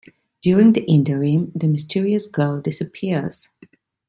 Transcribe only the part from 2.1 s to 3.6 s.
girl disappears.